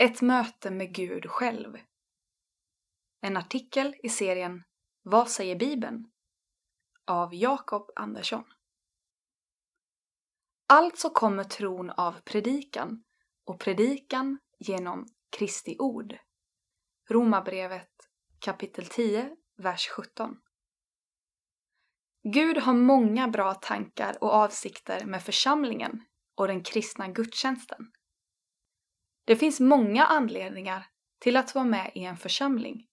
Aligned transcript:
Ett 0.00 0.22
möte 0.22 0.70
med 0.70 0.94
Gud 0.94 1.26
själv. 1.30 1.78
En 3.20 3.36
artikel 3.36 3.96
i 4.02 4.08
serien 4.08 4.64
Vad 5.02 5.30
säger 5.30 5.56
Bibeln? 5.56 6.10
av 7.04 7.34
Jakob 7.34 7.90
Andersson. 7.96 8.44
Alltså 10.66 11.10
kommer 11.10 11.44
tron 11.44 11.90
av 11.90 12.20
predikan 12.24 13.04
och 13.44 13.60
predikan 13.60 14.38
genom 14.58 15.06
Kristi 15.38 15.76
ord. 15.78 16.18
Romarbrevet 17.08 17.92
kapitel 18.38 18.86
10, 18.86 19.36
vers 19.56 19.88
17. 19.88 20.40
Gud 22.22 22.58
har 22.58 22.74
många 22.74 23.28
bra 23.28 23.54
tankar 23.54 24.18
och 24.20 24.32
avsikter 24.32 25.04
med 25.04 25.22
församlingen 25.22 26.04
och 26.34 26.48
den 26.48 26.62
kristna 26.62 27.08
gudstjänsten. 27.08 27.92
Det 29.28 29.36
finns 29.36 29.60
många 29.60 30.04
anledningar 30.04 30.86
till 31.20 31.36
att 31.36 31.54
vara 31.54 31.64
med 31.64 31.90
i 31.94 32.04
en 32.04 32.16
församling. 32.16 32.86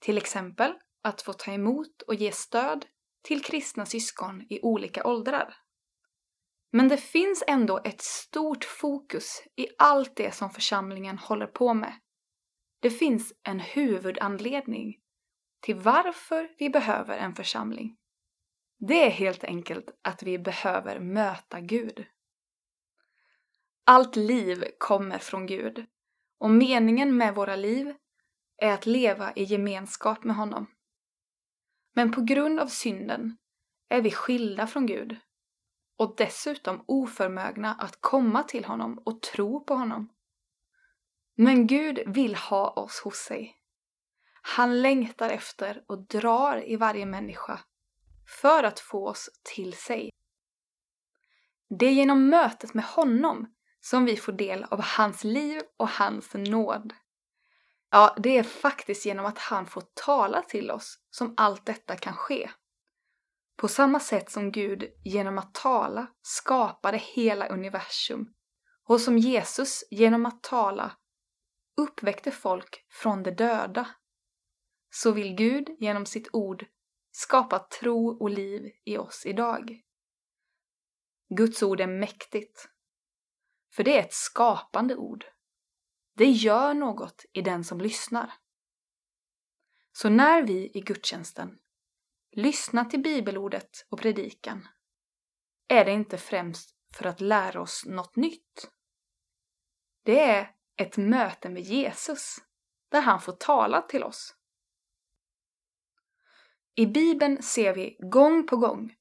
Till 0.00 0.18
exempel 0.18 0.74
att 1.02 1.22
få 1.22 1.32
ta 1.32 1.52
emot 1.52 2.02
och 2.02 2.14
ge 2.14 2.32
stöd 2.32 2.86
till 3.22 3.42
kristna 3.42 3.86
syskon 3.86 4.46
i 4.50 4.60
olika 4.62 5.04
åldrar. 5.06 5.54
Men 6.72 6.88
det 6.88 6.96
finns 6.96 7.44
ändå 7.46 7.80
ett 7.84 8.00
stort 8.00 8.64
fokus 8.64 9.42
i 9.56 9.66
allt 9.78 10.16
det 10.16 10.34
som 10.34 10.50
församlingen 10.50 11.18
håller 11.18 11.46
på 11.46 11.74
med. 11.74 11.92
Det 12.80 12.90
finns 12.90 13.32
en 13.42 13.60
huvudanledning 13.60 14.98
till 15.60 15.76
varför 15.76 16.54
vi 16.58 16.70
behöver 16.70 17.18
en 17.18 17.34
församling. 17.34 17.96
Det 18.78 19.06
är 19.06 19.10
helt 19.10 19.44
enkelt 19.44 19.90
att 20.02 20.22
vi 20.22 20.38
behöver 20.38 21.00
möta 21.00 21.60
Gud. 21.60 22.06
Allt 23.90 24.16
liv 24.16 24.64
kommer 24.78 25.18
från 25.18 25.46
Gud 25.46 25.86
och 26.38 26.50
meningen 26.50 27.16
med 27.16 27.34
våra 27.34 27.56
liv 27.56 27.94
är 28.56 28.72
att 28.72 28.86
leva 28.86 29.32
i 29.32 29.44
gemenskap 29.44 30.24
med 30.24 30.36
honom. 30.36 30.66
Men 31.94 32.12
på 32.12 32.20
grund 32.20 32.60
av 32.60 32.66
synden 32.66 33.36
är 33.88 34.02
vi 34.02 34.10
skilda 34.10 34.66
från 34.66 34.86
Gud 34.86 35.16
och 35.96 36.14
dessutom 36.16 36.84
oförmögna 36.86 37.74
att 37.74 38.00
komma 38.00 38.42
till 38.42 38.64
honom 38.64 39.02
och 39.04 39.22
tro 39.22 39.64
på 39.64 39.74
honom. 39.74 40.08
Men 41.34 41.66
Gud 41.66 42.02
vill 42.06 42.34
ha 42.34 42.70
oss 42.70 43.00
hos 43.00 43.16
sig. 43.16 43.56
Han 44.42 44.82
längtar 44.82 45.30
efter 45.30 45.84
och 45.86 46.06
drar 46.06 46.68
i 46.68 46.76
varje 46.76 47.06
människa 47.06 47.60
för 48.40 48.64
att 48.64 48.80
få 48.80 49.08
oss 49.08 49.30
till 49.42 49.72
sig. 49.72 50.10
Det 51.78 51.86
är 51.86 51.92
genom 51.92 52.28
mötet 52.28 52.74
med 52.74 52.84
honom 52.84 53.54
som 53.80 54.04
vi 54.04 54.16
får 54.16 54.32
del 54.32 54.64
av 54.64 54.82
hans 54.82 55.24
liv 55.24 55.62
och 55.76 55.88
hans 55.88 56.34
nåd. 56.34 56.92
Ja, 57.90 58.16
det 58.18 58.38
är 58.38 58.42
faktiskt 58.42 59.06
genom 59.06 59.26
att 59.26 59.38
han 59.38 59.66
får 59.66 59.82
tala 59.94 60.42
till 60.42 60.70
oss 60.70 60.98
som 61.10 61.34
allt 61.36 61.66
detta 61.66 61.96
kan 61.96 62.14
ske. 62.14 62.50
På 63.56 63.68
samma 63.68 64.00
sätt 64.00 64.30
som 64.30 64.52
Gud 64.52 64.84
genom 65.04 65.38
att 65.38 65.54
tala 65.54 66.06
skapade 66.22 66.98
hela 66.98 67.48
universum 67.48 68.34
och 68.84 69.00
som 69.00 69.18
Jesus 69.18 69.84
genom 69.90 70.26
att 70.26 70.42
tala 70.42 70.96
uppväckte 71.76 72.30
folk 72.30 72.86
från 72.90 73.22
de 73.22 73.30
döda, 73.30 73.88
så 74.90 75.12
vill 75.12 75.34
Gud 75.34 75.68
genom 75.78 76.06
sitt 76.06 76.28
ord 76.32 76.66
skapa 77.10 77.58
tro 77.58 78.08
och 78.08 78.30
liv 78.30 78.72
i 78.84 78.98
oss 78.98 79.26
idag. 79.26 79.82
Guds 81.34 81.62
ord 81.62 81.80
är 81.80 81.86
mäktigt, 81.86 82.68
för 83.72 83.84
det 83.84 83.98
är 83.98 84.02
ett 84.02 84.12
skapande 84.12 84.96
ord. 84.96 85.24
Det 86.14 86.30
gör 86.30 86.74
något 86.74 87.24
i 87.32 87.42
den 87.42 87.64
som 87.64 87.80
lyssnar. 87.80 88.32
Så 89.92 90.08
när 90.08 90.42
vi 90.42 90.70
i 90.74 90.80
gudstjänsten 90.80 91.58
lyssnar 92.30 92.84
till 92.84 93.02
bibelordet 93.02 93.86
och 93.88 94.00
predikan 94.00 94.68
är 95.68 95.84
det 95.84 95.92
inte 95.92 96.18
främst 96.18 96.76
för 96.94 97.06
att 97.06 97.20
lära 97.20 97.60
oss 97.60 97.84
något 97.86 98.16
nytt. 98.16 98.70
Det 100.02 100.20
är 100.20 100.50
ett 100.76 100.96
möte 100.96 101.48
med 101.48 101.62
Jesus 101.62 102.36
där 102.88 103.00
han 103.00 103.20
får 103.20 103.32
tala 103.32 103.82
till 103.82 104.04
oss. 104.04 104.34
I 106.74 106.86
Bibeln 106.86 107.42
ser 107.42 107.74
vi 107.74 107.96
gång 108.00 108.46
på 108.46 108.56
gång 108.56 108.94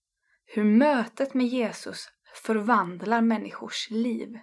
hur 0.45 0.63
mötet 0.63 1.33
med 1.33 1.47
Jesus 1.47 2.09
förvandlar 2.43 3.21
människors 3.21 3.89
liv. 3.89 4.39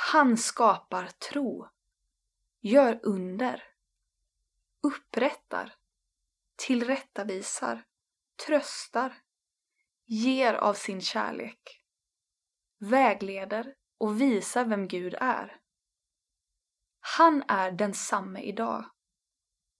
Han 0.00 0.36
skapar 0.36 1.06
tro, 1.06 1.68
gör 2.60 3.00
under, 3.02 3.62
upprättar, 4.82 5.74
tillrättavisar, 6.56 7.84
tröstar, 8.46 9.14
ger 10.04 10.54
av 10.54 10.74
sin 10.74 11.00
kärlek, 11.00 11.82
vägleder 12.78 13.74
och 13.98 14.20
visar 14.20 14.64
vem 14.64 14.88
Gud 14.88 15.14
är. 15.20 15.60
Han 17.00 17.44
är 17.48 17.72
densamme 17.72 18.40
idag 18.40 18.84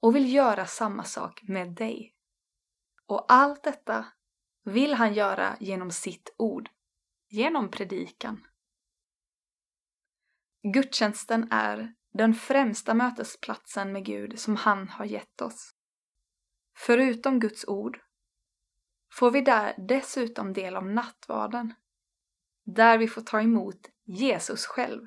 och 0.00 0.16
vill 0.16 0.34
göra 0.34 0.66
samma 0.66 1.04
sak 1.04 1.42
med 1.42 1.70
dig. 1.70 2.14
Och 3.06 3.32
allt 3.32 3.62
detta 3.62 4.06
vill 4.64 4.94
han 4.94 5.14
göra 5.14 5.56
genom 5.60 5.90
sitt 5.90 6.34
ord, 6.38 6.70
genom 7.28 7.70
predikan. 7.70 8.47
Gudstjänsten 10.62 11.48
är 11.50 11.94
den 12.12 12.34
främsta 12.34 12.94
mötesplatsen 12.94 13.92
med 13.92 14.04
Gud 14.04 14.38
som 14.38 14.56
han 14.56 14.88
har 14.88 15.04
gett 15.04 15.40
oss. 15.40 15.74
Förutom 16.76 17.40
Guds 17.40 17.64
ord 17.68 18.00
får 19.12 19.30
vi 19.30 19.40
där 19.40 19.74
dessutom 19.88 20.52
del 20.52 20.76
av 20.76 20.86
nattvarden, 20.86 21.74
där 22.64 22.98
vi 22.98 23.08
får 23.08 23.22
ta 23.22 23.40
emot 23.40 23.80
Jesus 24.04 24.66
själv. 24.66 25.06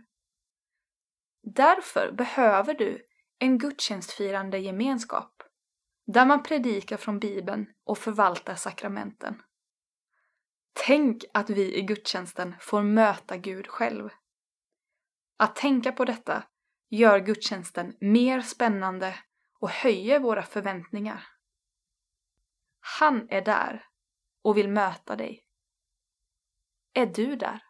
Därför 1.43 2.11
behöver 2.11 2.73
du 2.73 3.07
en 3.39 3.57
gudstjänstfirande 3.57 4.57
gemenskap, 4.57 5.43
där 6.05 6.25
man 6.25 6.43
predikar 6.43 6.97
från 6.97 7.19
Bibeln 7.19 7.67
och 7.83 7.97
förvaltar 7.97 8.55
sakramenten. 8.55 9.41
Tänk 10.73 11.23
att 11.33 11.49
vi 11.49 11.77
i 11.77 11.81
gudstjänsten 11.81 12.55
får 12.59 12.83
möta 12.83 13.37
Gud 13.37 13.67
själv. 13.67 14.09
Att 15.41 15.55
tänka 15.55 15.91
på 15.91 16.05
detta 16.05 16.43
gör 16.89 17.19
gudstjänsten 17.19 17.97
mer 17.99 18.41
spännande 18.41 19.15
och 19.59 19.69
höjer 19.69 20.19
våra 20.19 20.43
förväntningar. 20.43 21.27
Han 22.79 23.29
är 23.29 23.41
där 23.41 23.85
och 24.41 24.57
vill 24.57 24.69
möta 24.69 25.15
dig. 25.15 25.43
Är 26.93 27.05
du 27.05 27.35
där? 27.35 27.63